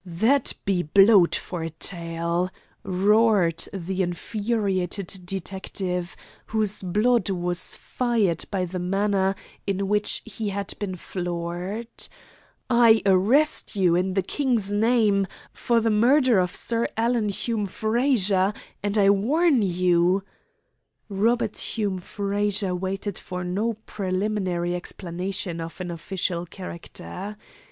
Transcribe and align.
"That 0.03 0.53
be 0.65 0.81
blowed 0.81 1.35
for 1.35 1.61
a 1.61 1.69
tale!" 1.69 2.49
roared 2.83 3.63
the 3.71 4.01
infuriated 4.01 5.19
detective, 5.25 6.15
whose 6.47 6.81
blood 6.81 7.29
was 7.29 7.75
fired 7.75 8.45
by 8.49 8.65
the 8.65 8.79
manner 8.79 9.35
in 9.67 9.87
which 9.87 10.23
he 10.25 10.49
had 10.49 10.73
been 10.79 10.95
floored. 10.95 11.85
"I 12.67 13.03
arrest 13.05 13.75
you 13.75 13.93
in 13.95 14.15
the 14.15 14.23
King's 14.23 14.71
name 14.71 15.27
for 15.53 15.79
the 15.79 15.91
murder 15.91 16.39
of 16.39 16.55
Sir 16.55 16.87
Alan 16.97 17.29
Hume 17.29 17.67
Frazer, 17.67 18.53
and 18.81 18.97
I 18.97 19.11
warn 19.11 19.61
you" 19.61 20.23
Robert 21.09 21.57
Hume 21.57 21.99
Frazer 21.99 22.73
waited 22.73 23.19
for 23.19 23.43
no 23.43 23.73
preliminary 23.85 24.73
explanation 24.73 25.61
of 25.61 25.79
an 25.79 25.91
official 25.91 26.47
character. 26.47 27.37